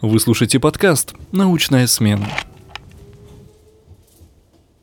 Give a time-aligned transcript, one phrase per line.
[0.00, 2.28] Вы слушаете подкаст «Научная смена».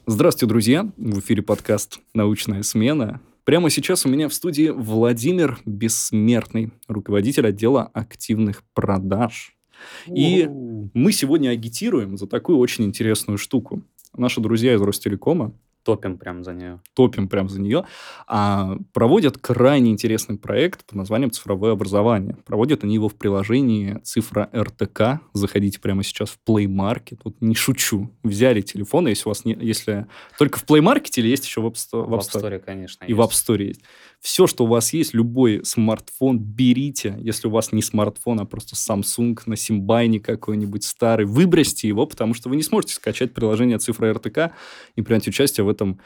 [0.06, 0.92] Здравствуйте, друзья!
[0.98, 3.22] В эфире подкаст «Научная смена».
[3.46, 9.56] Прямо сейчас у меня в студии Владимир Бессмертный, руководитель отдела активных продаж.
[10.06, 10.50] И
[10.94, 13.84] мы сегодня агитируем за такую очень интересную штуку.
[14.18, 15.54] Наши друзья из Ростелекома
[15.86, 16.80] Топим прям за нее.
[16.96, 17.86] топим прям за нее,
[18.26, 22.38] а, проводят крайне интересный проект под названием «Цифровое образование».
[22.44, 25.22] Проводят они его в приложении «Цифра РТК».
[25.34, 27.20] Заходите прямо сейчас в Play Market.
[27.24, 28.10] Вот не шучу.
[28.24, 29.56] Взяли телефон, если у вас не...
[29.62, 30.08] Если
[30.40, 32.06] только в Play Market или есть еще в App Store?
[32.06, 33.82] В App Store, конечно, И в App Store есть.
[34.26, 37.16] Все, что у вас есть, любой смартфон, берите.
[37.20, 42.34] Если у вас не смартфон, а просто Samsung на Симбайне какой-нибудь старый, выбросьте его, потому
[42.34, 44.56] что вы не сможете скачать приложение «Цифра РТК»
[44.96, 46.00] и принять участие в этом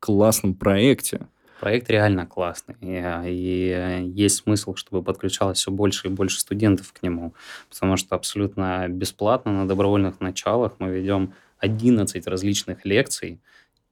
[0.00, 1.28] классном проекте.
[1.60, 2.76] Проект реально классный.
[2.80, 7.34] И, и есть смысл, чтобы подключалось все больше и больше студентов к нему.
[7.68, 13.38] Потому что абсолютно бесплатно на добровольных началах мы ведем 11 различных лекций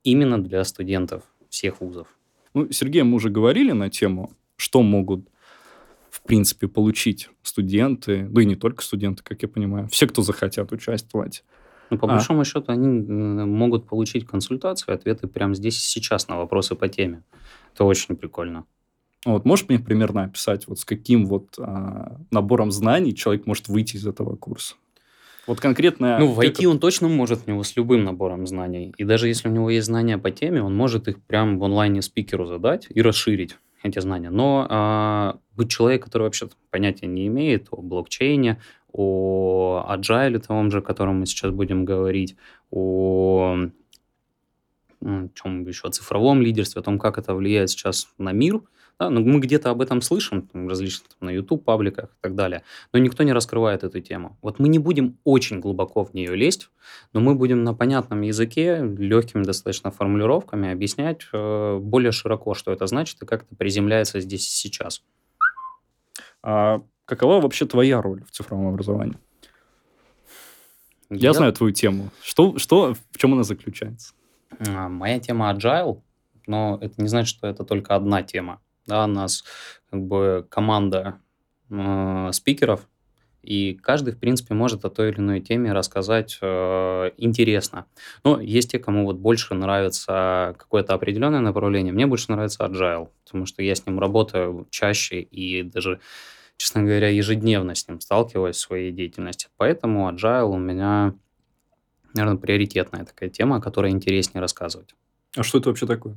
[0.05, 2.09] именно для студентов всех вузов.
[2.55, 5.29] Ну, Сергей, мы уже говорили на тему, что могут
[6.15, 10.71] в принципе, получить студенты, да и не только студенты, как я понимаю, все, кто захотят
[10.71, 11.43] участвовать.
[11.91, 12.13] Ну, по А.
[12.13, 17.25] большому счету, они могут получить консультацию, ответы прямо здесь и сейчас на вопросы по теме.
[17.75, 18.65] Это очень прикольно.
[19.25, 23.97] Вот можешь мне примерно описать, вот с каким вот а, набором знаний человек может выйти
[23.97, 24.77] из этого курса?
[25.47, 26.19] Вот конкретно...
[26.19, 28.95] Ну, в как- IT он точно может в него с любым набором знаний.
[28.97, 32.03] И даже если у него есть знания по теме, он может их прям в онлайне
[32.03, 34.31] спикеру задать и расширить эти знания.
[34.31, 38.61] Но а, быть человек, который вообще понятия не имеет о блокчейне,
[38.93, 42.37] о agile том же, о котором мы сейчас будем говорить,
[42.71, 43.57] о
[45.03, 48.63] чем еще, о цифровом лидерстве, о том, как это влияет сейчас на мир.
[48.99, 52.63] Да, ну, мы где-то об этом слышим, там, различных там, на YouTube-пабликах и так далее,
[52.93, 54.39] но никто не раскрывает эту тему.
[54.41, 56.71] Вот мы не будем очень глубоко в нее лезть,
[57.13, 62.87] но мы будем на понятном языке, легкими достаточно формулировками объяснять э, более широко, что это
[62.87, 65.03] значит и как это приземляется здесь и сейчас.
[66.43, 69.19] А какова вообще твоя роль в цифровом образовании?
[71.11, 72.11] Я, знаю твою тему.
[72.23, 74.15] Что, что, в чем она заключается?
[74.59, 76.01] А, Моя тема agile,
[76.47, 78.61] но это не значит, что это только одна тема.
[78.87, 79.45] Да, у нас
[79.91, 81.21] как бы команда
[81.71, 82.89] э, спикеров,
[83.45, 87.87] и каждый, в принципе, может о той или иной теме рассказать э, интересно.
[88.25, 91.93] Но есть те, кому вот больше нравится какое-то определенное направление.
[91.93, 96.01] Мне больше нравится agile, потому что я с ним работаю чаще и даже,
[96.57, 99.49] честно говоря, ежедневно с ним сталкиваюсь в своей деятельности.
[99.59, 101.15] Поэтому agile у меня,
[102.15, 104.95] наверное, приоритетная такая тема, о которой интереснее рассказывать.
[105.37, 106.17] А что это вообще такое?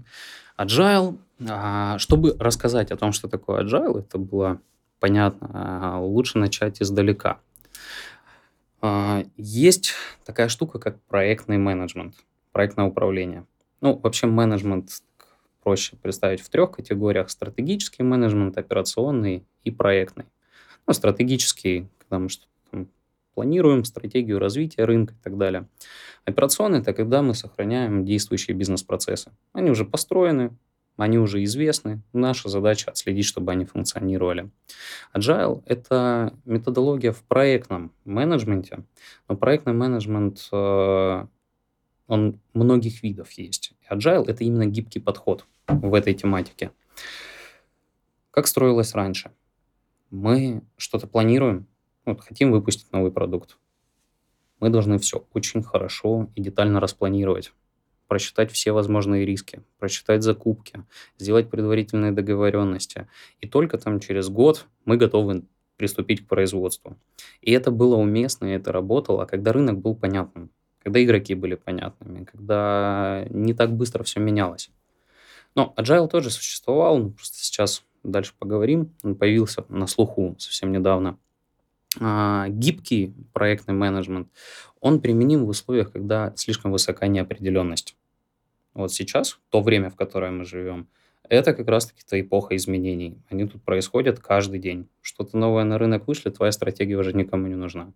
[0.58, 1.18] Agile,
[1.48, 4.60] а, чтобы рассказать о том, что такое agile, это было
[5.00, 7.40] понятно, а, лучше начать издалека.
[8.82, 9.94] А, Есть
[10.26, 12.16] такая штука, как проектный менеджмент,
[12.52, 13.46] проектное управление.
[13.82, 14.90] Ну, вообще менеджмент
[15.64, 17.30] проще представить в трех категориях.
[17.30, 20.26] Стратегический менеджмент, операционный и проектный.
[20.86, 22.50] Ну, стратегический, когда мы что-то
[23.38, 25.68] планируем, стратегию развития рынка и так далее.
[26.26, 29.32] Операционный– это когда мы сохраняем действующие бизнес-процессы.
[29.54, 30.58] Они уже построены,
[30.96, 32.02] они уже известны.
[32.14, 34.50] Наша задача отследить, чтобы они функционировали.
[35.14, 38.80] Agile– это методология в проектном менеджменте.
[39.30, 41.26] Но проектный менеджмент, э,
[42.08, 43.74] он многих видов есть.
[43.88, 46.72] Agile– это именно гибкий подход в этой тематике.
[48.32, 49.30] Как строилось раньше?
[50.10, 51.68] Мы что-то планируем,
[52.08, 53.58] вот, хотим выпустить новый продукт.
[54.60, 57.54] Мы должны все очень хорошо и детально распланировать
[58.08, 60.84] просчитать все возможные риски, просчитать закупки,
[61.18, 63.08] сделать предварительные договоренности.
[63.40, 65.44] И только там через год мы готовы
[65.78, 66.98] приступить к производству.
[67.42, 70.50] И это было уместно, и это работало, когда рынок был понятным,
[70.84, 74.72] когда игроки были понятными, когда не так быстро все менялось.
[75.54, 78.94] Но Agile тоже существовал, просто сейчас дальше поговорим.
[79.04, 81.18] Он появился на слуху совсем недавно.
[82.00, 84.30] А, гибкий проектный менеджмент,
[84.82, 87.96] он применим в условиях, когда слишком высока неопределенность.
[88.74, 90.88] Вот сейчас, то время, в которое мы живем,
[91.30, 93.18] это как раз-таки эпоха изменений.
[93.30, 94.88] Они тут происходят каждый день.
[95.02, 97.92] Что-то новое на рынок вышло, твоя стратегия уже никому не нужна.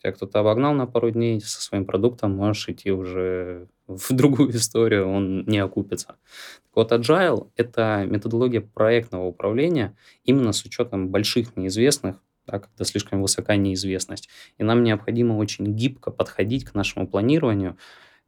[0.00, 5.08] Тебя кто-то обогнал на пару дней со своим продуктом, можешь идти уже в другую историю,
[5.08, 6.06] он не окупится.
[6.06, 12.16] Так вот, Agile– это методология проектного управления именно с учетом больших неизвестных,
[12.46, 14.28] да, когда слишком высока неизвестность.
[14.58, 17.76] И нам необходимо очень гибко подходить к нашему планированию.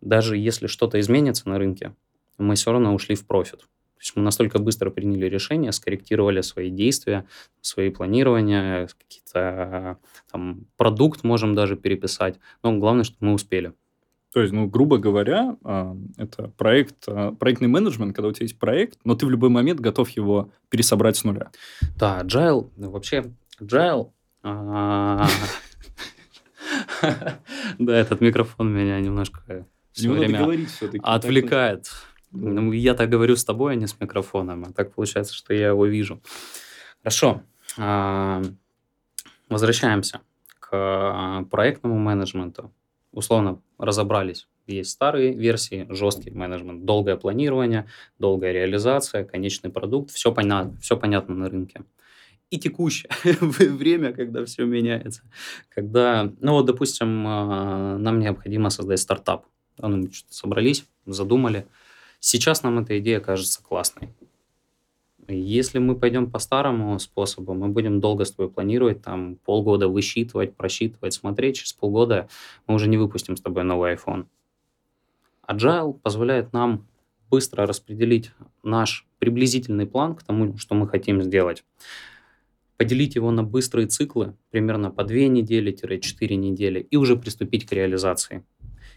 [0.01, 1.95] Даже если что-то изменится на рынке,
[2.39, 3.61] мы все равно ушли в профит.
[3.61, 7.27] То есть мы настолько быстро приняли решение, скорректировали свои действия,
[7.61, 9.99] свои планирования, какие-то
[10.31, 12.39] там продукт можем даже переписать.
[12.63, 13.73] Но главное, что мы успели.
[14.35, 18.59] То есть, ну, грубо говоря, а, это проект, а, проектный менеджмент, когда у тебя есть
[18.59, 21.53] проект, но ты в любой момент готов его пересобрать с нуля.
[21.97, 24.11] Да, agile, вообще, agile...
[24.47, 25.27] А,
[27.79, 30.47] да, этот микрофон меня немножко все время
[31.03, 31.91] отвлекает.
[32.31, 34.65] Ну, я так говорю с тобой, а не с микрофоном.
[34.65, 36.21] А так получается, что я его вижу.
[37.03, 37.43] Хорошо.
[37.79, 38.43] А,
[39.49, 40.21] возвращаемся
[40.59, 42.73] к проектному менеджменту.
[43.13, 44.49] Условно разобрались.
[44.67, 47.87] Есть старые версии, жесткий менеджмент, долгое планирование,
[48.19, 50.11] долгая реализация, конечный продукт.
[50.11, 51.83] Все понятно, все понятно на рынке.
[52.51, 53.11] И текущее
[53.41, 55.23] время, когда все меняется.
[55.69, 59.47] Когда, ну вот, допустим, а, нам необходимо создать стартап.
[59.79, 61.67] Ну, мы что-то собрались, задумали–
[62.27, 64.09] Сейчас нам эта идея кажется классной.
[65.29, 70.57] Если мы пойдем по старому способу, мы будем долго с тобой планировать, там полгода высчитывать,
[70.57, 72.31] просчитывать, смотреть, через полгода
[72.67, 74.25] мы уже не выпустим с тобой новый iPhone.
[75.47, 76.87] Agile позволяет нам
[77.31, 78.31] быстро распределить
[78.63, 81.63] наш приблизительный план к тому, что мы хотим сделать.
[82.77, 88.45] Поделить его на быстрые циклы, примерно по 2 недели-4 недели, и уже приступить к реализации.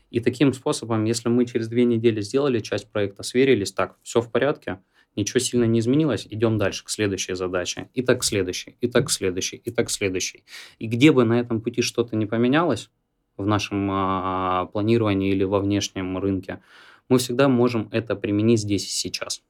[0.09, 4.31] И таким способом, если мы через две недели сделали часть проекта, сверились, так, все в
[4.31, 4.79] порядке,
[5.15, 9.07] ничего сильно не изменилось, идем дальше к следующей задаче, и так к следующей, и так
[9.07, 10.45] к следующей, и так к следующей.
[10.79, 12.89] И где бы на этом пути что-то не поменялось
[13.35, 16.61] в нашем а, планировании или во внешнем рынке,
[17.09, 19.43] мы всегда можем это применить здесь и сейчас.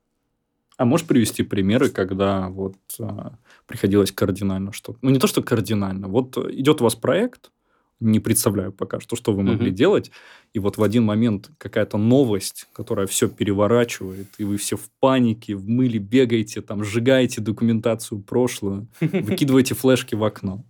[0.78, 3.34] А можешь привести примеры, когда вот а,
[3.66, 5.00] приходилось кардинально что-то?
[5.02, 6.08] Ну, не то, что кардинально.
[6.08, 7.52] Вот идет у вас проект,
[8.00, 9.76] не представляю пока что, что вы могли mm-hmm.
[9.76, 10.12] делать.
[10.54, 15.56] И вот в один момент какая-то новость, которая все переворачивает, и вы все в панике,
[15.56, 20.64] в мыле бегаете, там, сжигаете документацию прошлую, выкидываете флешки в окно.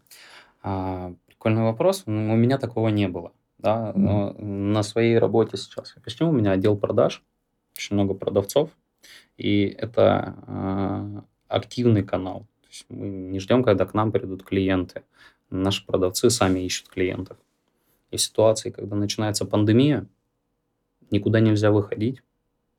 [0.63, 2.03] А, прикольный вопрос.
[2.05, 3.33] У меня такого не было.
[3.57, 3.91] Да?
[3.95, 5.95] Но на своей работе сейчас.
[6.03, 7.23] Почему у меня отдел продаж,
[7.75, 8.69] очень много продавцов,
[9.37, 12.47] и это э, активный канал.
[12.61, 15.03] То есть мы не ждем, когда к нам придут клиенты.
[15.49, 17.37] Наши продавцы сами ищут клиентов.
[18.11, 20.07] И в ситуации, когда начинается пандемия,
[21.11, 22.21] никуда нельзя выходить,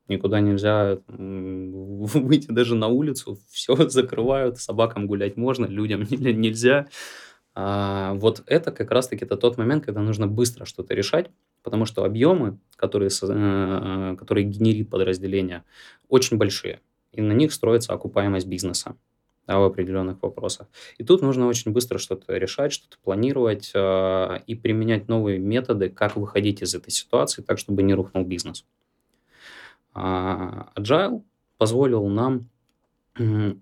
[0.07, 6.87] никуда нельзя выйти даже на улицу, все закрывают, собакам гулять можно, людям нельзя.
[7.55, 11.29] А вот это как раз-таки это тот момент, когда нужно быстро что-то решать,
[11.63, 15.63] потому что объемы, которые, э, которые генерит подразделение,
[16.07, 18.95] очень большие, и на них строится окупаемость бизнеса
[19.47, 20.67] да, в определенных вопросах.
[20.97, 26.15] И тут нужно очень быстро что-то решать, что-то планировать э, и применять новые методы, как
[26.15, 28.65] выходить из этой ситуации так, чтобы не рухнул бизнес.
[29.93, 31.23] А, Agile
[31.57, 32.49] позволил нам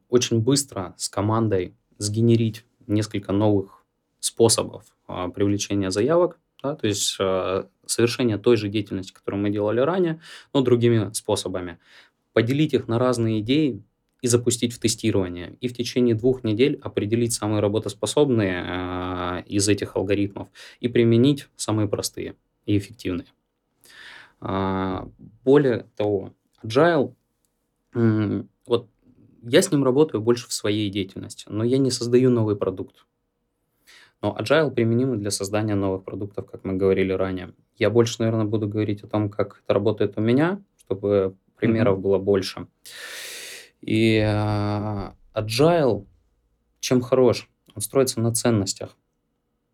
[0.10, 3.84] очень быстро с командой сгенерить несколько новых
[4.20, 9.80] способов э, привлечения заявок, да, то есть э, совершение той же деятельности, которую мы делали
[9.80, 10.22] ранее,
[10.54, 11.80] но другими способами.
[12.34, 13.84] Поделить их на разные идеи,
[14.22, 15.58] и запустить в тестирование.
[15.62, 20.50] И в течение двух недель определить самые работоспособные э, из этих алгоритмов
[20.80, 23.28] и применить самые простые и эффективные.
[24.42, 25.06] Э,
[25.44, 26.34] более того,
[26.64, 27.14] Agile,
[27.94, 28.90] э, вот
[29.44, 33.06] я с ним работаю больше в своей деятельности, но я не создаю новый продукт.
[34.22, 37.54] Но Agile применим для создания новых продуктов, как мы говорили ранее.
[37.76, 42.02] Я больше, наверное, буду говорить о том, как это работает у меня, чтобы примеров mm-hmm.
[42.02, 42.68] было больше.
[43.82, 46.06] И э, agile
[46.80, 47.50] чем хорош?
[47.76, 48.96] Он строится на ценностях.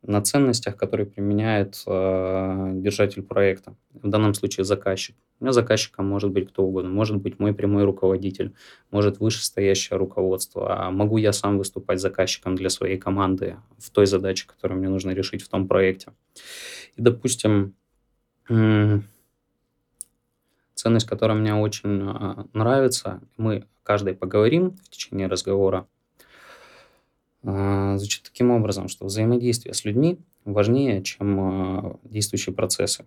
[0.06, 3.76] На ценностях, которые применяет э, держатель проекта.
[3.94, 5.16] В данном случае заказчик.
[5.40, 6.90] У меня заказчиком может быть кто угодно.
[6.90, 8.54] Может быть мой прямой руководитель,
[8.92, 10.88] может вышестоящее руководство.
[10.88, 15.12] А могу я сам выступать заказчиком для своей команды в той задаче, которую мне нужно
[15.12, 16.12] решить в том проекте.
[16.98, 17.76] И, допустим,
[20.84, 25.88] ценность, которая мне очень э, нравится, мы каждый поговорим в течение разговора,
[27.44, 33.06] звучит таким образом, что взаимодействие с людьми важнее, чем э, действующие процессы.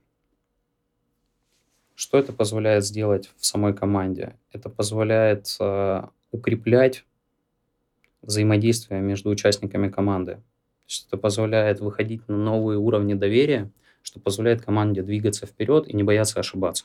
[1.95, 4.37] Что это позволяет сделать в самой команде?
[4.53, 7.05] Это позволяет э, укреплять
[8.21, 10.43] взаимодействие между участниками команды.
[11.09, 13.71] Это позволяет выходить на новые уровни доверия,
[14.03, 16.85] что позволяет команде двигаться вперед и не бояться ошибаться.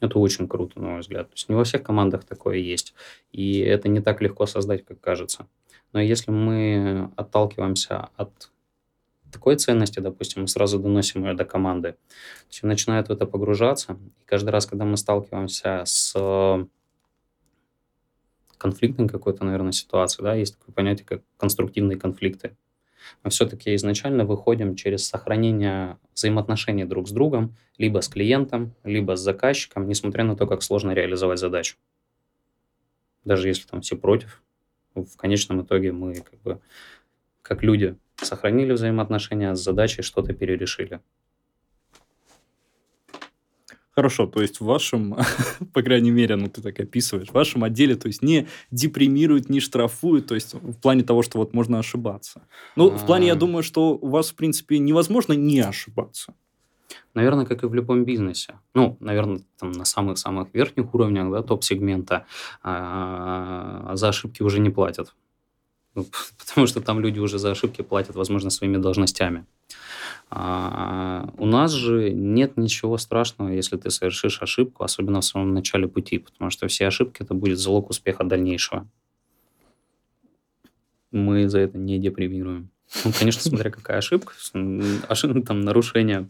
[0.00, 1.28] Это очень круто, на мой взгляд.
[1.28, 2.94] То есть не во всех командах такое есть.
[3.32, 5.46] И это не так легко создать, как кажется.
[5.94, 8.50] Но если мы отталкиваемся от
[9.30, 11.96] такой ценности, допустим, мы сразу доносим ее до команды,
[12.48, 13.96] все начинают в это погружаться.
[14.20, 16.14] И каждый раз, когда мы сталкиваемся с
[18.58, 22.56] конфликтной какой-то, наверное, ситуации, да, есть такое понятие, как конструктивные конфликты.
[23.22, 29.20] Мы все-таки изначально выходим через сохранение взаимоотношений друг с другом, либо с клиентом, либо с
[29.20, 31.76] заказчиком, несмотря на то, как сложно реализовать задачу.
[33.24, 34.42] Даже если там все против,
[34.94, 36.60] в конечном итоге мы как бы
[37.42, 41.00] как люди сохранили взаимоотношения, а с задачей что-то перерешили.
[43.94, 45.16] Хорошо, то есть в вашем,
[45.72, 49.60] по крайней мере, ну ты так описываешь, в вашем отделе, то есть не депримируют, не
[49.60, 52.42] штрафуют, то есть в плане того, что вот можно ошибаться.
[52.74, 56.34] Ну, в плане, я думаю, что у вас, в принципе, невозможно не ошибаться.
[57.14, 58.58] Наверное, как и в любом бизнесе.
[58.74, 62.26] Ну, наверное, там на самых-самых верхних уровнях, да, топ-сегмента
[62.62, 65.14] а, за ошибки уже не платят.
[65.94, 66.06] Ну,
[66.38, 69.46] потому что там люди уже за ошибки платят, возможно, своими должностями.
[70.30, 75.86] А, у нас же нет ничего страшного, если ты совершишь ошибку, особенно в самом начале
[75.86, 78.88] пути, потому что все ошибки это будет залог успеха дальнейшего.
[81.12, 82.70] Мы за это не депримируем.
[83.04, 84.34] Ну, конечно, смотря какая ошибка,
[85.08, 86.28] ошибка там нарушение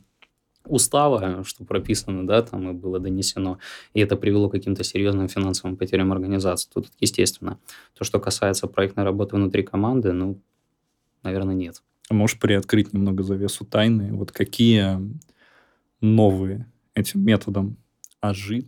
[0.66, 3.58] устава, что прописано, да, там и было донесено,
[3.92, 6.70] и это привело к каким-то серьезным финансовым потерям организации.
[6.72, 7.58] Тут, естественно,
[7.96, 10.40] то, что касается проектной работы внутри команды, ну,
[11.22, 11.82] наверное, нет.
[12.08, 14.12] А можешь приоткрыть немного завесу тайны?
[14.12, 15.00] Вот какие
[16.00, 17.76] новые этим методом
[18.20, 18.66] ажит?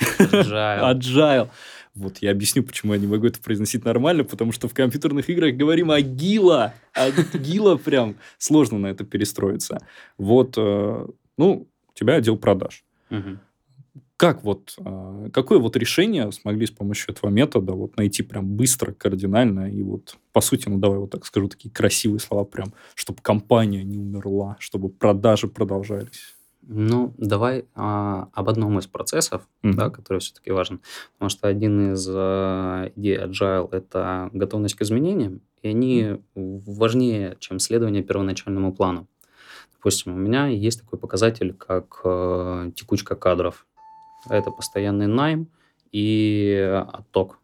[0.00, 0.98] Agile.
[0.98, 1.50] Agile.
[1.94, 5.54] Вот я объясню, почему я не могу это произносить нормально, потому что в компьютерных играх
[5.54, 6.74] говорим агила.
[6.92, 8.16] Агила прям.
[8.36, 9.80] Сложно на это перестроиться.
[10.18, 12.84] Вот, э, ну, у тебя отдел продаж.
[13.10, 13.38] Угу.
[14.16, 18.92] Как вот, а, какое вот решение смогли с помощью этого метода вот найти прям быстро,
[18.92, 23.20] кардинально и вот, по сути, ну, давай вот так скажу, такие красивые слова прям, чтобы
[23.20, 26.34] компания не умерла, чтобы продажи продолжались?
[26.68, 29.74] Ну, давай а, об одном из процессов, mm-hmm.
[29.74, 30.80] да, который все-таки важен.
[31.12, 37.60] Потому что один из а, идей Agile– это готовность к изменениям, и они важнее, чем
[37.60, 39.06] следование первоначальному плану.
[39.76, 43.66] Допустим, у меня есть такой показатель, как э, текучка кадров
[44.28, 45.48] это постоянный найм
[45.92, 47.38] и отток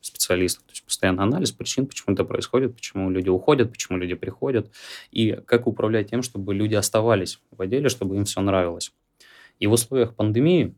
[0.00, 0.64] специалистов.
[0.64, 4.70] То есть постоянный анализ причин, почему это происходит, почему люди уходят, почему люди приходят,
[5.10, 8.92] и как управлять тем, чтобы люди оставались в отделе, чтобы им все нравилось.
[9.60, 10.74] И в условиях пандемии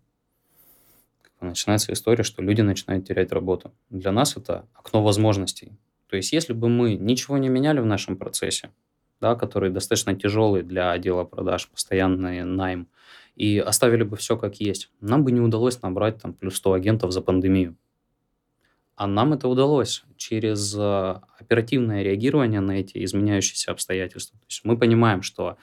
[1.41, 3.73] начинается история, что люди начинают терять работу.
[3.91, 5.73] Для нас это окно возможностей.
[6.09, 8.71] То есть если бы мы ничего не меняли в нашем процессе,
[9.21, 12.89] да, который достаточно тяжелый для отдела продаж, постоянный найм,
[13.35, 17.13] и оставили бы все как есть, нам бы не удалось набрать там плюс 100 агентов
[17.13, 17.77] за пандемию.
[18.97, 24.39] А нам это удалось через э, оперативное реагирование на эти изменяющиеся обстоятельства.
[24.39, 25.59] То есть мы понимаем, что,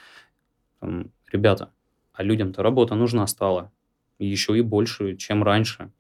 [0.80, 1.72] там, ребята,
[2.14, 3.72] а людям-то работа нужна стала
[4.20, 5.92] еще и больше, чем раньше.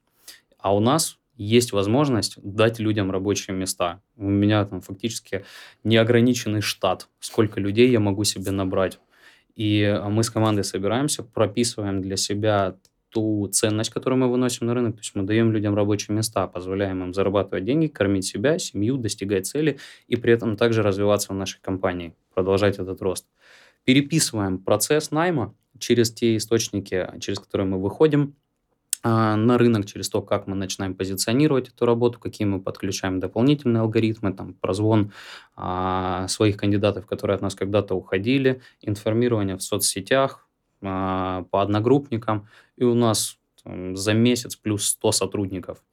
[0.60, 4.02] А у нас есть возможность дать людям рабочие места.
[4.16, 5.46] У меня там фактически
[5.84, 9.00] неограниченный штат, сколько людей я могу себе набрать.
[9.56, 12.76] И а, мы с командой собираемся, прописываем для себя
[13.10, 14.96] ту ценность, которую мы выносим на рынок.
[14.96, 19.46] То есть мы даем людям рабочие места, позволяем им зарабатывать деньги, кормить себя, семью, достигать
[19.46, 23.28] цели и при этом также развиваться в нашей компании, продолжать этот рост.
[23.84, 28.36] Переписываем процесс найма через те источники, через которые мы выходим
[29.04, 33.82] а, на рынок через то, как мы начинаем позиционировать эту работу, какие мы подключаем дополнительные
[33.82, 35.12] алгоритмы, там, прозвон
[35.56, 40.48] а, своих кандидатов, которые от нас когда-то уходили, информирование в соцсетях
[40.82, 45.84] а, по одногруппникам, и у нас там, за месяц плюс 100 сотрудников.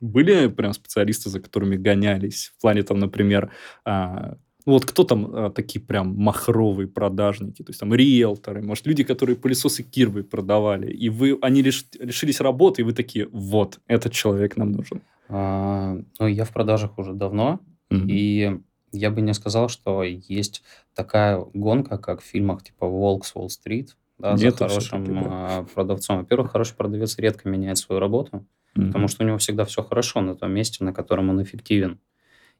[0.00, 2.52] Были прям специалисты, за которыми гонялись?
[2.56, 3.50] В плане, там, например,
[3.84, 9.04] а, вот кто там а, такие прям махровые продажники, то есть там риэлторы, может, люди,
[9.04, 14.12] которые пылесосы Кирвы продавали, и вы, они лиш, лишились работы, и вы такие, вот, этот
[14.12, 15.02] человек нам нужен.
[15.28, 18.06] А, ну, я в продажах уже давно, mm-hmm.
[18.08, 18.60] и
[18.92, 20.62] я бы не сказал, что есть
[20.94, 25.66] такая гонка, как в фильмах типа «Волк с Уолл-стрит», да, за хорошим да.
[25.74, 26.18] Продавцом.
[26.18, 28.86] Во-первых, хороший продавец редко меняет свою работу, mm-hmm.
[28.86, 31.98] потому что у него всегда все хорошо на том месте, на котором он эффективен.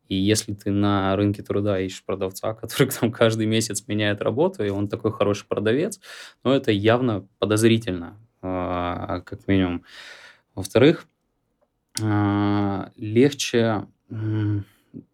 [0.08, 4.70] И если ты на рынке труда ищешь продавца, который там каждый месяц меняет работу, и
[4.70, 6.00] он такой хороший продавец,
[6.42, 9.84] ну, это явно подозрительно, а, как минимум.
[10.54, 11.06] Во-вторых,
[12.02, 14.64] а, легче, ну,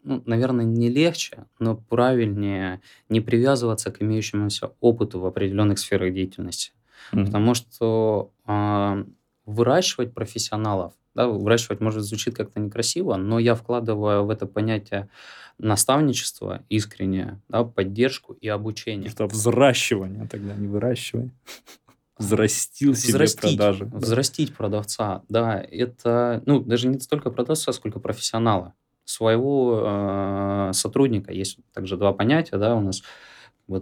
[0.03, 6.71] наверное, не легче, но правильнее не привязываться к имеющемуся опыту в определенных сферах деятельности.
[7.11, 7.25] Mm-hmm.
[7.25, 9.05] Потому что э,
[9.45, 15.09] выращивать профессионалов да, выращивать, может, звучит как-то некрасиво, но я вкладываю в это понятие
[15.57, 19.09] наставничество искреннее, да, поддержку и обучение.
[19.09, 21.31] Это взращивание тогда, не выращивание.
[22.21, 23.85] взрастил себе взрастить, продажи.
[23.85, 23.97] Да.
[23.97, 28.73] взрастить продавца, да, это, ну, даже не столько продавца, сколько профессионала,
[29.05, 31.33] своего э, сотрудника.
[31.33, 33.01] Есть также два понятия, да, у нас,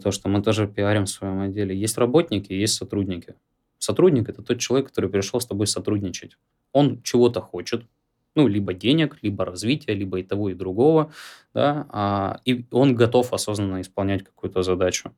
[0.01, 1.77] то, что мы тоже пиарим в своем отделе.
[1.77, 3.35] Есть работники, есть сотрудники.
[3.77, 6.37] Сотрудник– это тот человек, который пришел с тобой сотрудничать.
[6.71, 7.85] Он чего-то хочет,
[8.35, 11.11] ну, либо денег, либо развития, либо и того, и другого,
[11.53, 15.13] да, а, и он готов осознанно исполнять какую-то задачу.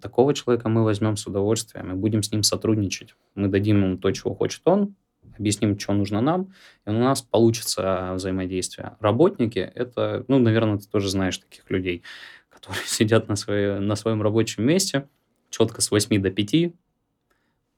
[0.00, 3.14] Такого человека мы возьмем с удовольствием и будем с ним сотрудничать.
[3.34, 4.94] Мы дадим ему то, чего хочет он,
[5.38, 6.52] объясним, что нужно нам,
[6.86, 8.96] и у нас получится взаимодействие.
[9.00, 12.02] Работники– это, ну, наверное, ты тоже знаешь таких людей,
[12.48, 15.08] которые сидят на, своей, на своем рабочем месте,
[15.50, 16.72] четко с 8 до 5,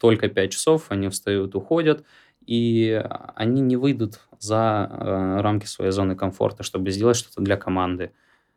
[0.00, 2.04] только 5 часов, они встают, уходят,
[2.46, 3.04] и
[3.36, 8.12] они не выйдут за э, рамки своей зоны комфорта, чтобы сделать что-то для команды,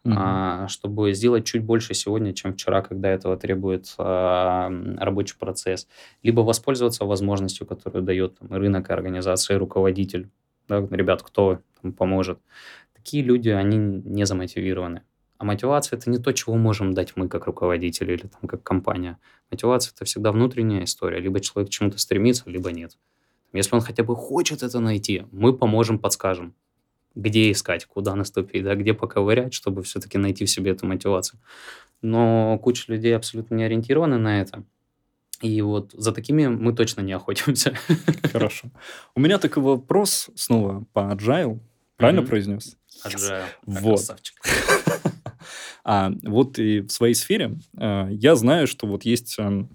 [0.05, 0.15] угу.
[0.17, 5.89] а, чтобы сделать чуть больше сегодня, чем вчера, когда этого требует а, рабочий процесс,
[6.23, 10.29] либо воспользоваться возможностью, которую дает там, рынок, организация, руководитель,
[10.69, 12.39] да, ребят, кто там, поможет.
[12.95, 15.01] Такие люди, они не замотивированы.
[15.43, 19.17] А мотивация– это не то, чего можем дать мы как руководители или там, как компания.
[19.51, 21.19] Мотивация– это всегда внутренняя история.
[21.19, 22.97] Либо человек к чему-то стремится, либо нет.
[23.51, 26.53] Если он хотя бы хочет это найти, мы поможем, подскажем,
[27.13, 31.41] где искать, куда наступить, да, где поковырять, чтобы все-таки найти в себе эту мотивацию.
[32.01, 34.63] Но куча людей абсолютно не ориентированы на это.
[35.41, 37.75] И вот за такими мы точно не охотимся.
[38.31, 38.69] Хорошо.
[39.13, 41.59] У меня такой вопрос снова по agile.
[41.97, 42.27] Правильно mm-hmm.
[42.27, 42.77] произнес?
[43.05, 43.43] Agile.
[43.65, 43.99] Вот.
[45.83, 49.67] а вот и в своей сфере а, я знаю, что вот есть а,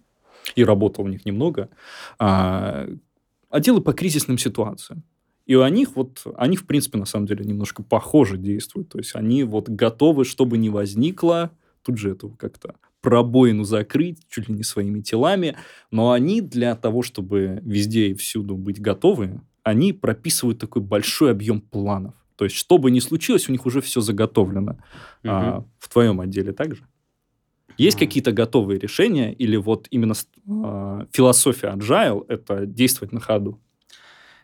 [0.54, 1.68] и работал у них немного,
[2.18, 2.88] а,
[3.50, 5.02] отделы по кризисным ситуациям.
[5.46, 8.90] И у них вот, они, в принципе, на самом деле немножко похоже действуют.
[8.90, 11.50] То есть они вот готовы, чтобы не возникло,
[11.82, 15.56] тут же эту как-то пробоину закрыть чуть ли не своими телами.
[15.90, 21.62] Но они для того, чтобы везде и всюду быть готовы, они прописывают такой большой объем
[21.62, 22.14] планов.
[22.38, 24.78] То есть, что бы ни случилось, у них уже все заготовлено.
[25.24, 25.30] Угу.
[25.30, 26.86] А, в твоем отделе также?
[27.78, 28.00] Есть mm.
[28.00, 33.60] какие-то готовые решения или вот именно э, философия agile– это действовать на ходу?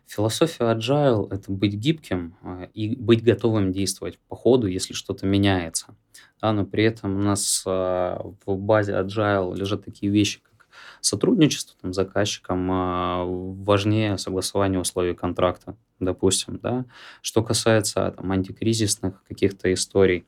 [0.07, 5.97] Философия agile– это быть гибким э, и быть готовым действовать по ходу, если что-то меняется.
[6.40, 10.40] Да, но при этом у нас э, в базе agile лежат такие вещи,
[10.75, 13.25] как сотрудничество там, с заказчиком, э,
[13.65, 16.59] важнее согласование условий контракта, допустим.
[16.59, 16.85] Да?
[17.23, 20.25] Что касается там, антикризисных каких-то историй,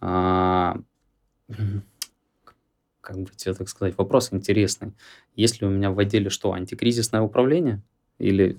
[0.00, 0.74] э,
[3.00, 4.92] как бы тебе так сказать, вопрос интересный.
[5.36, 7.82] Есть ли у меня в отделе что, антикризисное управление?
[8.18, 8.58] Или...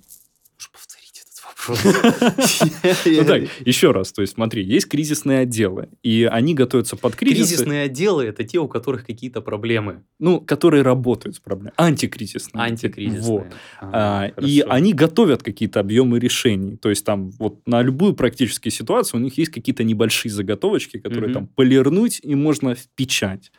[0.54, 1.55] Можешь повторить этот вопрос?
[3.06, 4.12] Ну так, еще раз.
[4.12, 7.50] То есть смотри, есть кризисные отделы, и они готовятся под кризис.
[7.50, 10.04] Кризисные отделы– это те, у которых какие-то проблемы.
[10.20, 11.74] Ну, которые работают с проблемами.
[11.78, 12.64] Антикризисные.
[12.64, 13.22] Антикризисные.
[13.22, 13.46] Вот.
[13.82, 16.78] А, и они готовят какие-то объемы решений.
[16.78, 21.34] То есть там вот на любую практическую ситуацию у них есть какие-то небольшие заготовочки, которые
[21.34, 23.52] там полирнуть и можно в печать.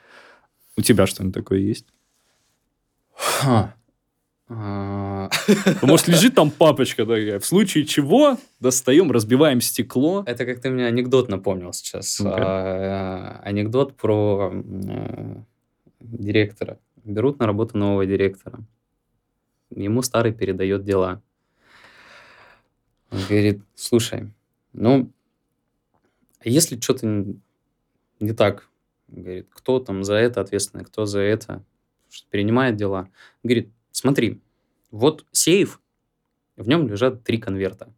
[0.76, 1.86] У тебя что-нибудь такое есть?
[4.48, 7.40] Может, лежит там папочка такая.
[7.40, 10.22] В случае чего достаем, разбиваем стекло.
[10.26, 12.20] Это как ты мне анекдот напомнил сейчас.
[12.24, 15.36] А, анекдот про э,
[16.00, 16.78] директора.
[17.04, 18.60] Берут на работу нового директора.
[19.74, 21.22] Ему старый передает дела.
[23.10, 24.30] Он говорит, слушай,
[24.72, 25.10] ну,
[26.44, 27.26] если что-то
[28.20, 28.68] не так
[29.08, 31.62] Говорит, кто там за это ответственный, кто за это,
[32.10, 33.08] что перенимает дела.
[33.42, 34.40] Говорит, смотри,
[34.90, 35.80] вот сейф,
[36.56, 37.92] в нем лежат три конверта.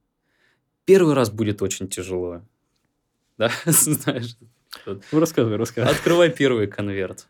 [0.84, 2.42] Первый раз будет очень тяжело.
[3.36, 4.36] Да, знаешь.
[4.86, 5.94] Ну, рассказывай, рассказывай.
[5.94, 7.28] Открывай первый конверт.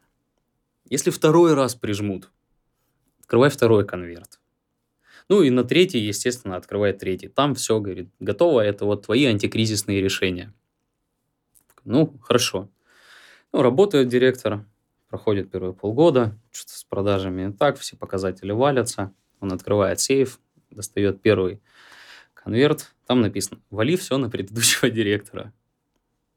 [0.88, 2.30] Если второй раз прижмут,
[3.20, 4.38] открывай второй конверт.
[5.28, 7.28] Ну и на третий, естественно, открывай третий.
[7.28, 10.54] Там все, говорит, готово, это вот твои антикризисные решения.
[11.84, 12.70] Ну, хорошо.
[13.52, 14.64] Ну, работает директор,
[15.08, 19.12] проходит первые полгода, что-то с продажами так, все показатели валятся.
[19.40, 20.40] Он открывает сейф,
[20.70, 21.60] достает первый
[22.34, 25.52] конверт, там написано «Вали все на предыдущего директора».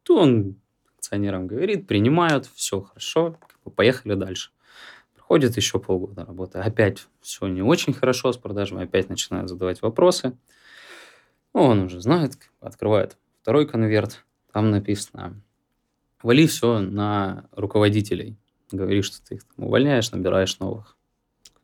[0.04, 0.56] То он
[0.98, 3.38] акционерам говорит, принимают, все хорошо,
[3.76, 4.52] поехали дальше.
[5.16, 6.60] Проходит еще полгода работы.
[6.60, 10.38] Опять все не очень хорошо с продажами, опять начинают задавать вопросы.
[11.54, 15.42] Он уже знает, открывает второй конверт, там написано
[16.24, 18.38] вали все на руководителей.
[18.72, 20.98] Говори, что ты их там увольняешь, набираешь новых.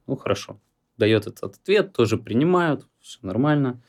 [0.05, 0.59] Ну, хорошо.
[0.97, 3.81] Дает этот ответ, тоже принимают, все нормально.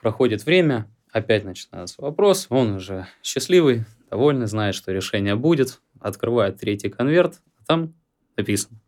[0.00, 6.88] Проходит время, опять начинается вопрос, он уже счастливый, довольный, знает, что решение будет, открывает третий
[6.88, 7.94] конверт, а там
[8.36, 8.78] написано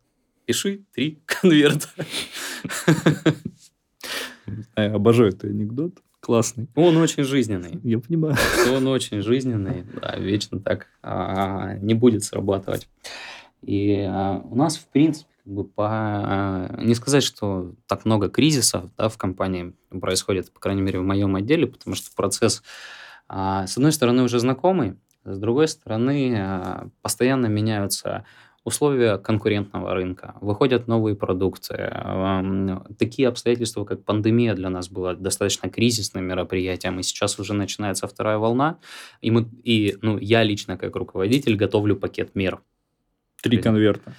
[0.45, 1.87] Пиши три конверта.
[4.75, 5.93] Я обожаю этот анекдот.
[6.19, 6.67] Классный.
[6.75, 7.79] Он очень жизненный.
[7.83, 8.35] Я понимаю.
[8.71, 12.87] Он очень жизненный, да, вечно так а, не будет срабатывать.
[13.61, 15.87] И а, у нас, в принципе, как бы по...
[15.89, 21.03] А, не сказать, что так много кризисов да, в компании происходит, по крайней мере, в
[21.03, 22.63] моем отделе, потому что процесс,
[23.27, 28.25] а, с одной стороны, уже знакомый, с другой стороны, постоянно меняются
[28.63, 31.91] условия конкурентного рынка, выходят новые продукты.
[32.97, 38.37] Такие обстоятельства, как пандемия для нас было достаточно кризисным мероприятием, и сейчас уже начинается вторая
[38.37, 38.77] волна,
[39.21, 42.61] и, мы, и ну, я лично как руководитель готовлю пакет мер.
[43.41, 44.13] Три конверта.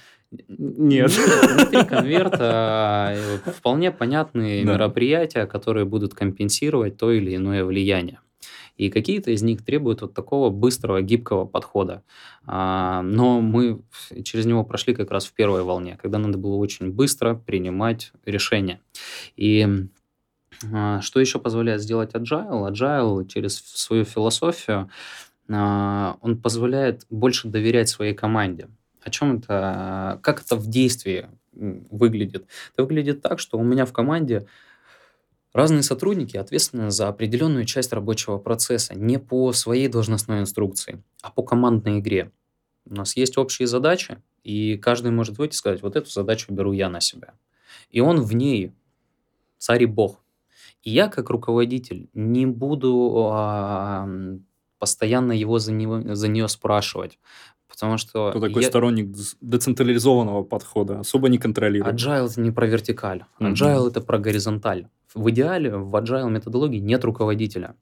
[0.47, 1.11] Нет.
[1.11, 4.73] Не три конверта, вполне понятные да.
[4.73, 8.19] мероприятия, которые будут компенсировать то или иное влияние.
[8.75, 12.03] И какие-то из них требуют вот такого быстрого, гибкого подхода.
[12.45, 13.83] А, но мы
[14.23, 18.81] через него прошли как раз в первой волне, когда надо было очень быстро принимать решения.
[19.35, 19.67] И
[20.73, 22.71] а, что еще позволяет сделать Agile?
[22.71, 24.89] Agile через свою философию,
[25.49, 28.69] а, он позволяет больше доверять своей команде.
[29.03, 30.19] О чем это?
[30.23, 32.45] Как это в действии выглядит?
[32.73, 34.47] Это выглядит так, что у меня в команде
[35.53, 41.43] Разные сотрудники ответственны за определенную часть рабочего процесса не по своей должностной инструкции, а по
[41.43, 42.31] командной игре.
[42.89, 46.71] У нас есть общие задачи, и каждый может выйти и сказать, вот эту задачу беру
[46.71, 47.35] я на себя.
[47.91, 48.73] И он в ней
[49.59, 50.23] царь и бог.
[50.81, 54.09] И я, как руководитель, не буду а,
[54.79, 57.19] постоянно его за, него, за нее спрашивать.
[57.73, 58.29] Потому что...
[58.29, 58.69] Кто такой я...
[58.69, 61.95] сторонник децентрализованного подхода, особо не контролирует.
[61.95, 63.23] Agile это не про вертикаль.
[63.39, 63.87] Agile mm-hmm.
[63.87, 64.87] это про горизонталь.
[65.15, 67.75] В идеале в agile методологии нет руководителя.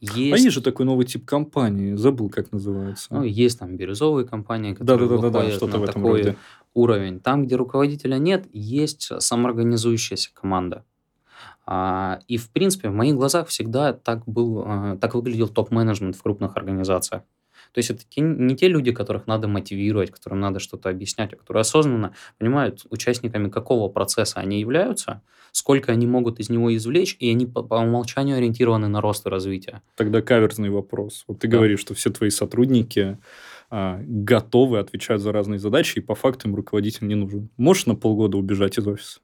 [0.00, 0.32] Есть...
[0.32, 3.08] А есть же такой новый тип компании, забыл, как называется.
[3.10, 6.22] Ну, есть там бирюзовые компании, которые да, да, да, да, что-то на в этом такой
[6.22, 6.36] роде.
[6.72, 7.20] уровень.
[7.20, 10.86] Там, где руководителя нет, есть самоорганизующаяся команда.
[11.66, 16.22] А, и, в принципе, в моих глазах всегда так, был, а, так выглядел топ-менеджмент в
[16.22, 17.22] крупных организациях.
[17.72, 21.60] То есть это не те люди, которых надо мотивировать, которым надо что-то объяснять, а которые
[21.60, 27.46] осознанно понимают, участниками какого процесса они являются, сколько они могут из него извлечь, и они
[27.46, 29.82] по, по умолчанию ориентированы на рост и развитие.
[29.96, 31.24] Тогда каверзный вопрос.
[31.28, 31.56] Вот ты да.
[31.56, 33.18] говоришь, что все твои сотрудники
[33.70, 37.50] а, готовы отвечать за разные задачи, и по факту им руководитель не нужен.
[37.56, 39.20] Можешь на полгода убежать из офиса?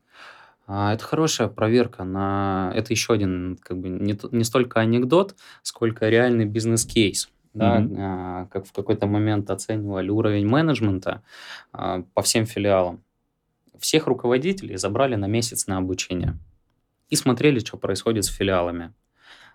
[0.68, 2.72] А, это хорошая проверка на...
[2.74, 8.48] Это еще один, как бы, не, не столько анекдот, сколько реальный бизнес-кейс да, mm-hmm.
[8.48, 11.22] как в какой-то момент оценивали уровень менеджмента
[11.72, 13.02] а, по всем филиалам.
[13.78, 16.38] Всех руководителей забрали на месяц на обучение
[17.08, 18.92] и смотрели, что происходит с филиалами.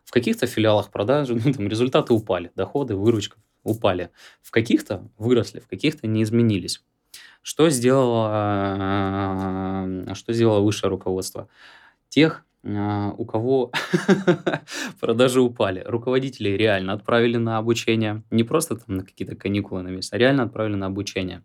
[0.03, 4.09] В каких-то филиалах продажи, ну, там результаты упали, доходы, выручка упали.
[4.41, 6.83] В каких-то выросли, в каких-то не изменились.
[7.43, 11.47] Что сделало, а, что сделало высшее руководство?
[12.09, 13.71] Тех у кого
[14.99, 15.83] продажи упали.
[15.85, 18.23] Руководители реально отправили на обучение.
[18.29, 21.43] Не просто там на какие-то каникулы на месяц, а реально отправили на обучение.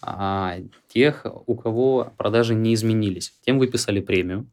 [0.00, 0.56] А
[0.88, 4.46] тех, у кого продажи не изменились, тем выписали премию,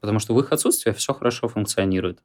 [0.00, 2.20] потому что в их отсутствие все хорошо функционирует.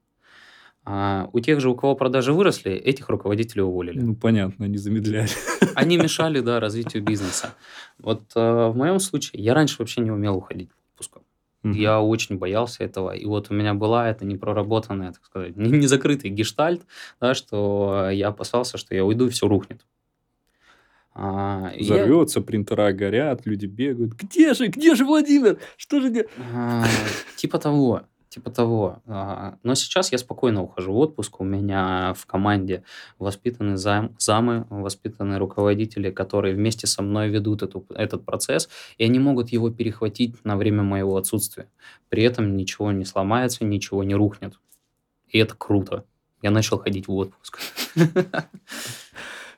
[0.85, 3.99] А у тех же, у кого продажи выросли, этих руководителей уволили.
[3.99, 5.29] Ну, понятно, они замедляли.
[5.75, 7.53] Они мешали, да, развитию бизнеса.
[7.99, 10.69] Вот э, в моем случае я раньше вообще не умел уходить.
[11.63, 11.73] Угу.
[11.73, 13.11] Я очень боялся этого.
[13.11, 16.81] И вот у меня была эта непроработанная, так сказать, не, закрытый гештальт,
[17.19, 19.85] да, что я опасался, что я уйду и все рухнет.
[21.13, 22.45] А, Взорвется, я...
[22.45, 24.13] принтера горят, люди бегают.
[24.13, 25.57] Где же, где же Владимир?
[25.75, 26.29] Что же делать?
[26.53, 26.85] А,
[27.35, 28.03] типа того.
[28.29, 29.01] Типа того.
[29.07, 31.41] А, но сейчас я спокойно ухожу в отпуск.
[31.41, 32.83] У меня в команде
[33.17, 39.17] воспитаны зам, замы, воспитаны руководители, которые вместе со мной ведут эту, этот процесс, и они
[39.17, 41.69] могут его перехватить на время моего отсутствия.
[42.09, 44.59] При этом ничего не сломается, ничего не рухнет.
[45.27, 46.05] И это круто.
[46.43, 47.59] Я начал ходить в отпуск.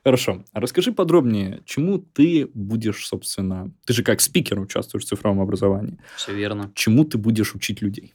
[0.04, 0.44] Хорошо.
[0.52, 3.70] Расскажи подробнее, чему ты будешь, собственно...
[3.84, 5.98] Ты же как спикер участвуешь в цифровом образовании.
[6.16, 6.72] Все верно.
[6.74, 8.14] Чему ты будешь учить людей?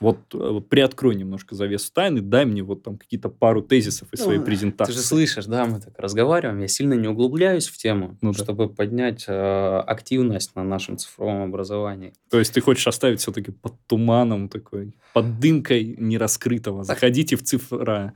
[0.00, 4.20] Вот, э, вот приоткрой немножко завесу тайны, дай мне вот там какие-то пару тезисов из
[4.20, 4.92] ну, своей презентации.
[4.92, 8.68] Ты же слышишь, да, мы так разговариваем, я сильно не углубляюсь в тему, ну, чтобы
[8.68, 8.74] да.
[8.74, 12.12] поднять э, активность на нашем цифровом образовании.
[12.30, 16.84] То есть ты хочешь оставить все-таки под туманом такой, под дымкой нераскрытого.
[16.84, 16.96] Так.
[16.96, 18.14] Заходите в цифра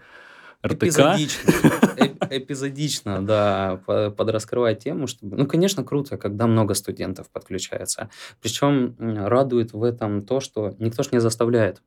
[0.64, 0.85] РТК.
[0.85, 1.51] Эпизодично,
[2.31, 3.81] эпизодично, да,
[4.16, 5.37] подраскрывать тему, чтобы...
[5.37, 8.11] Ну, конечно, круто, когда много студентов подключается.
[8.40, 11.83] Причем радует в этом то, что никто ж не заставляет.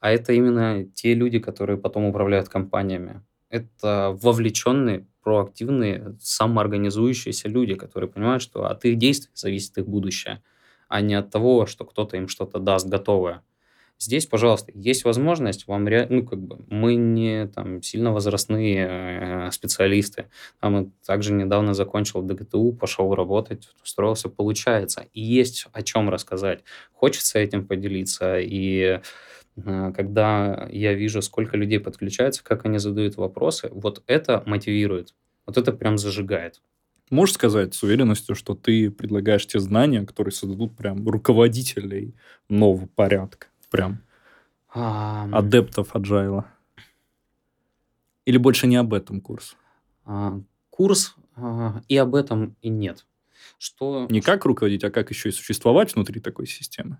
[0.00, 3.22] А это именно те люди, которые потом управляют компаниями.
[3.48, 10.40] Это вовлеченные проактивные, самоорганизующиеся люди, которые понимают, что от их действий зависит их будущее,
[10.88, 13.42] а не от того, что кто-то им что-то даст готовое.
[13.98, 18.86] Здесь, пожалуйста, есть возможность вам реально, ну, как бы, мы не там сильно возрастные
[19.48, 20.26] э, специалисты.
[20.60, 25.06] Там также недавно закончил ДГТУ, пошел работать, устроился, получается.
[25.14, 26.62] И есть о чем рассказать.
[26.92, 28.38] Хочется этим поделиться.
[28.38, 29.00] И
[29.56, 35.14] э, когда я вижу, сколько людей подключаются, как они задают вопросы, вот это мотивирует.
[35.46, 36.60] Вот это прям зажигает.
[37.08, 42.14] Можешь сказать с уверенностью, что ты предлагаешь те знания, которые создадут прям руководителей
[42.48, 43.46] нового порядка?
[43.76, 44.02] Прям
[44.74, 46.46] А, адептов аджайла?
[48.24, 49.56] Или больше не об этом курс?
[50.04, 53.06] а, Курс а, и об этом и нет.
[53.58, 56.98] Что Не как руководить, а как еще и существовать внутри такой системы?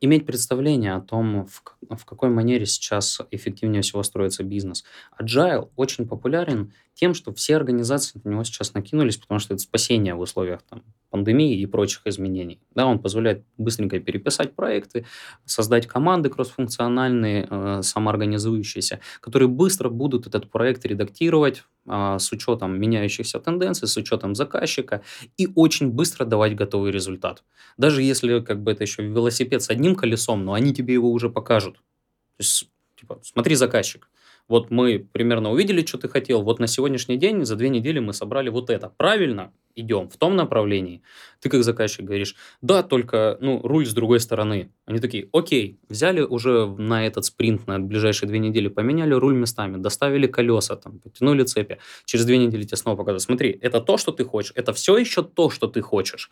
[0.00, 1.62] иметь представление о том, в,
[1.96, 4.84] в какой манере сейчас эффективнее всего строится бизнес.
[5.18, 10.14] Agile очень популярен тем, что все организации на него сейчас накинулись, потому что это спасение
[10.14, 12.58] в условиях там, пандемии и прочих изменений.
[12.74, 15.04] Да, он позволяет быстренько переписать проекты,
[15.44, 23.38] создать команды кроссфункциональные, э, самоорганизующиеся, которые быстро будут этот проект редактировать а, с учетом меняющихся
[23.40, 25.02] тенденций, с учетом заказчика
[25.36, 27.44] и очень быстро давать готовый результат.
[27.76, 31.28] Даже если как бы это еще велосипед с одним колесом, но они тебе его уже
[31.28, 31.74] покажут.
[31.74, 34.08] То есть, типа, смотри, заказчик,
[34.48, 38.12] вот мы примерно увидели, что ты хотел, вот на сегодняшний день, за две недели мы
[38.12, 38.92] собрали вот это.
[38.96, 39.52] Правильно?
[39.74, 41.02] Идем в том направлении.
[41.40, 44.70] Ты как заказчик говоришь, да, только, ну, руль с другой стороны.
[44.86, 49.76] Они такие, окей, взяли уже на этот спринт, на ближайшие две недели, поменяли руль местами,
[49.76, 51.78] доставили колеса, там, потянули цепи.
[52.06, 55.22] Через две недели тебе снова показывают, смотри, это то, что ты хочешь, это все еще
[55.22, 56.30] то, что ты хочешь.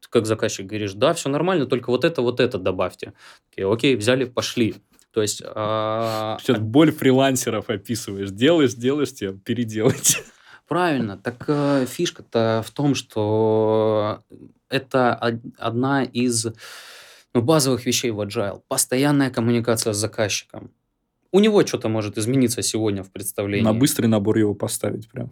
[0.00, 3.12] Ты как заказчик говоришь, да, все нормально, только вот это, вот это добавьте.
[3.50, 4.74] Такие, окей, взяли, пошли.
[5.16, 5.40] То есть...
[5.46, 8.28] а, Сейчас боль фрилансеров описываешь.
[8.30, 10.22] Делаешь, делаешь, тебе переделать.
[10.68, 11.16] Правильно.
[11.16, 14.22] Так э, фишка-то в том, что
[14.68, 16.48] это од- одна из
[17.32, 18.60] ну, базовых вещей в Agile.
[18.68, 20.70] Постоянная коммуникация с заказчиком.
[21.32, 23.64] У него что-то может измениться сегодня в представлении.
[23.64, 25.30] На быстрый набор его поставить прям.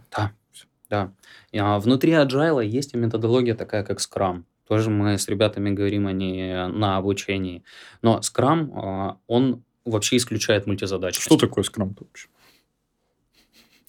[0.89, 1.11] Да.
[1.51, 4.45] И, а, внутри Agile есть и методология такая, как Scrum.
[4.67, 7.63] Тоже мы с ребятами говорим о ней на обучении.
[8.01, 11.25] Но Scrum, а, он вообще исключает мультизадачность.
[11.25, 12.27] Что такое скрам вообще?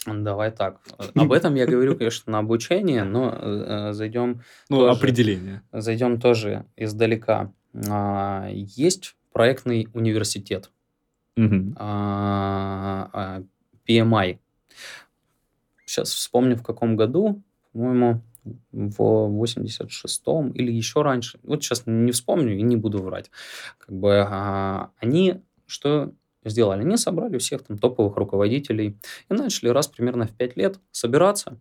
[0.07, 0.81] Давай так.
[1.17, 4.99] Об этом я говорю, конечно, на обучении, но э, зайдем Ну, Тоже.
[4.99, 5.63] определение.
[5.73, 7.53] Зайдем тоже издалека.
[7.89, 10.71] А, Есть проектный университет,
[11.37, 11.75] Мгм.
[11.77, 13.43] а, а,
[13.89, 14.39] PMI.
[15.85, 18.23] Сейчас вспомню, в каком году, по-моему,
[18.71, 21.41] в 86-м или еще раньше.
[21.43, 23.31] Вот сейчас не вспомню и не буду врать.
[23.79, 26.13] Как бы а, они что
[26.45, 26.83] сделали?
[26.83, 28.99] Они собрали всех там топовых руководителей
[29.29, 31.59] и начали раз примерно в 5 лет собираться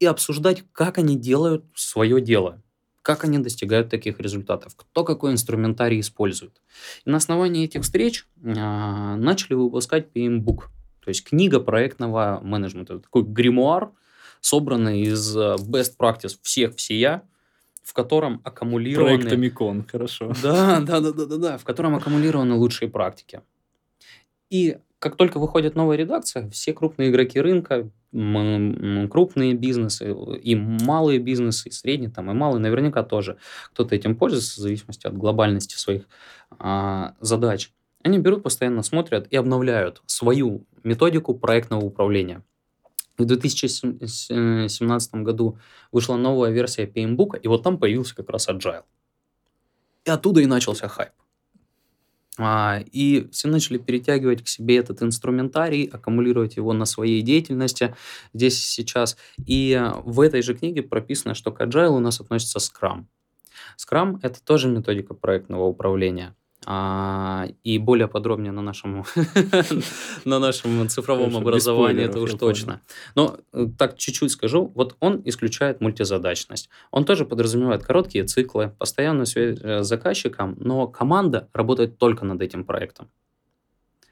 [0.00, 2.62] и обсуждать, как они делают свое дело,
[3.02, 6.60] как они достигают таких результатов, кто какой инструментарий использует.
[7.04, 10.64] И на основании этих встреч а, начали выпускать PM-book,
[11.00, 12.98] то есть книга проектного менеджмента.
[12.98, 13.92] Такой гримуар,
[14.40, 17.22] собранный из э, best practice всех всея,
[17.88, 19.16] в котором аккумулированы...
[19.16, 20.34] Проект Амикон, хорошо.
[20.42, 23.40] Да, да, да, да, да, да, в котором аккумулированы лучшие практики.
[24.50, 31.70] И как только выходит новая редакция, все крупные игроки рынка, крупные бизнесы, и малые бизнесы,
[31.70, 33.38] и средние, там, и малые, наверняка тоже
[33.72, 36.02] кто-то этим пользуется в зависимости от глобальности своих
[36.58, 37.72] а, задач.
[38.02, 42.42] Они берут, постоянно смотрят и обновляют свою методику проектного управления.
[43.18, 45.58] В 2017 году
[45.90, 48.84] вышла новая версия PMBOK, и вот там появился как раз Agile.
[50.04, 51.10] И оттуда и начался хайп.
[52.38, 57.96] А, и все начали перетягивать к себе этот инструментарий, аккумулировать его на своей деятельности
[58.32, 59.16] здесь и сейчас.
[59.44, 63.06] И в этой же книге прописано, что к Agile у нас относится Scrum.
[63.76, 66.36] Scrum– это тоже методика проектного управления.
[66.70, 69.02] А, и более подробнее на нашем,
[70.26, 72.38] на нашем цифровом образовании, это уж понял.
[72.40, 72.82] точно.
[73.14, 76.68] Но э, так чуть-чуть скажу, вот он исключает мультизадачность.
[76.90, 82.42] Он тоже подразумевает короткие циклы, постоянную связь э, с заказчиком, но команда работает только над
[82.42, 83.08] этим проектом.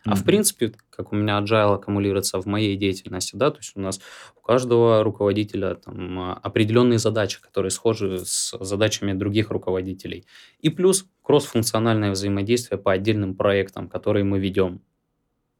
[0.07, 3.81] А в принципе, как у меня agile аккумулируется в моей деятельности, да, то есть у
[3.81, 4.01] нас
[4.37, 10.27] у каждого руководителя там а, определенные задачи, которые схожи с задачами других руководителей.
[10.61, 14.81] И плюс кроссфункциональное взаимодействие по отдельным проектам, которые мы ведем.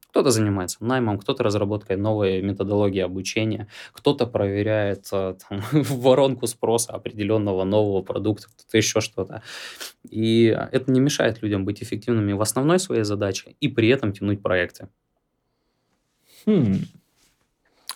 [0.09, 7.63] Кто-то занимается наймом, кто-то разработкой новой методологии обучения, кто-то проверяет а, там, воронку спроса определенного
[7.63, 9.43] нового продукта, кто-то еще что-то.
[10.09, 14.41] И это не мешает людям быть эффективными в основной своей задаче и при этом тянуть
[14.41, 14.89] проекты.
[16.45, 16.85] Хм.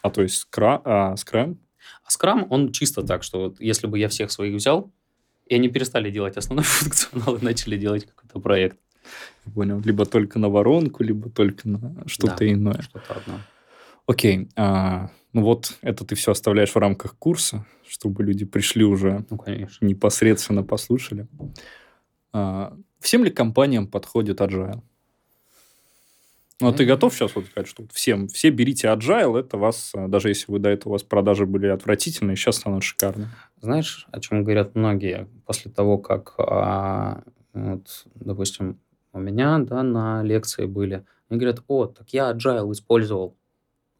[0.01, 0.81] А то есть скра...
[0.83, 1.57] а, скрам?
[2.03, 4.91] А скрам, он чисто так, что вот если бы я всех своих взял,
[5.47, 8.77] и они перестали делать основной функционал и начали делать какой-то проект.
[9.53, 9.81] Понял.
[9.81, 12.81] Либо только на воронку, либо только на что-то Да, иное.
[12.81, 13.39] что-то одно.
[14.07, 14.49] Окей.
[14.55, 19.37] а, ну вот это ты все оставляешь в рамках курса, чтобы люди пришли уже Ну,
[19.37, 19.85] конечно.
[19.85, 21.27] непосредственно послушали.
[22.33, 24.81] А, всем ли компаниям подходит agile?
[26.59, 30.07] Ну, а ты готов сейчас вот сказать, что всем, все берите agile, это вас, а,
[30.07, 33.29] даже если вы до этого у вас продажи были отвратительные, сейчас станут шикарными.
[33.61, 38.79] Знаешь, о чем говорят многие после того, как, а, вот, допустим,
[39.13, 43.35] у меня, да, на лекции были, они говорят, о, так я agile использовал.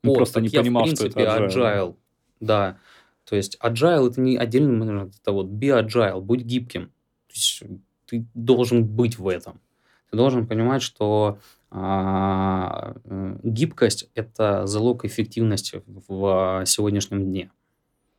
[0.04, 1.96] Ну, О, просто так не я, понимал, в что это принципе, agile, agile.
[2.40, 2.78] Да.
[3.26, 6.88] То есть agile это не отдельный менеджмент, это вот be agile, будь гибким.
[7.28, 7.64] То есть
[8.08, 9.62] ты должен быть в этом.
[10.10, 17.52] Ты должен понимать, что а, м, гибкость– это залог эффективности в сегодняшнем дне.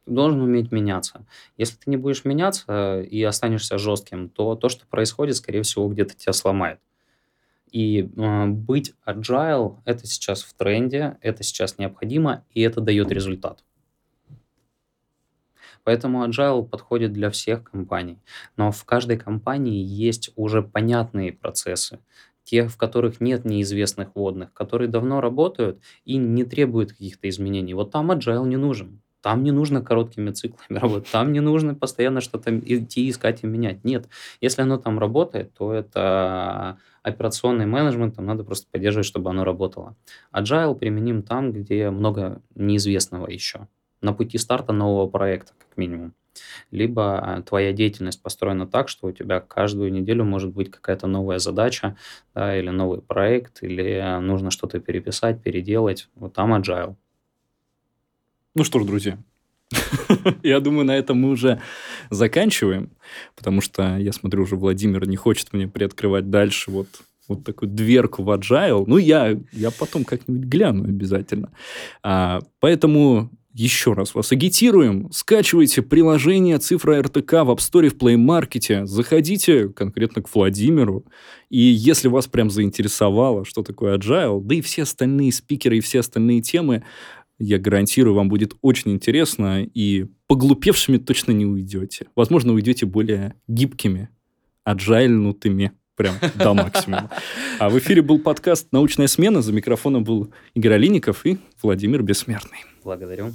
[0.05, 1.25] Ты должен уметь меняться.
[1.57, 6.15] Если ты не будешь меняться и останешься жестким, то то, что происходит, скорее всего, где-то
[6.17, 6.81] тебя сломает.
[7.71, 13.65] И э, быть agile– это сейчас в тренде, это сейчас необходимо, и это дает результат.
[15.85, 18.19] Поэтому agile подходит для всех компаний.
[18.57, 21.99] Но в каждой компании есть уже понятные процессы,
[22.45, 27.75] те, в которых нет неизвестных водных, которые давно работают и не требуют каких-то изменений.
[27.75, 29.01] Вот там agile не нужен.
[29.23, 33.85] Там не нужно короткими циклами работать, там не нужно постоянно что-то идти искать и менять.
[33.85, 34.09] Нет,
[34.41, 39.97] если оно там работает, то это операционный менеджмент, там надо просто поддерживать, чтобы оно работало.
[40.35, 43.69] Agile применим там, где много неизвестного еще.
[44.01, 46.15] На пути старта нового проекта, как минимум.
[46.71, 51.39] Либо а, твоя деятельность построена так, что у тебя каждую неделю может быть какая-то новая
[51.39, 51.97] задача,
[52.35, 56.09] да, или новый проект, или нужно что-то переписать, переделать.
[56.15, 56.97] Вот там agile.
[58.55, 59.19] Ну что ж, друзья,
[60.43, 61.63] я думаю, на этом мы уже
[62.11, 62.91] заканчиваем,
[63.35, 66.89] потому что я смотрю, уже Владимир не хочет мне приоткрывать дальше вот,
[67.29, 68.85] вот такую дверку в agile.
[68.87, 71.51] Ну, я, я потом как-нибудь гляну обязательно.
[72.03, 75.11] А, поэтому еще раз вас агитируем.
[75.13, 78.87] Скачивайте приложение «Цифра РТК» в App Store, в Play Market.
[78.87, 81.05] Заходите конкретно к Владимиру.
[81.51, 86.01] И если вас прям заинтересовало, что такое agile, да и все остальные спикеры и все
[86.01, 86.83] остальные темы,
[87.43, 92.07] я гарантирую, вам будет очень интересно, и поглупевшими точно не уйдете.
[92.15, 94.11] Возможно, уйдете более гибкими,
[94.63, 97.11] аджайльнутыми, прям до максимума.
[97.59, 99.43] А в эфире был подкаст «Научная смена».
[99.43, 102.59] За микрофоном был Игорь Алиников и Владимир Бессмертный.
[102.85, 103.33] Благодарю.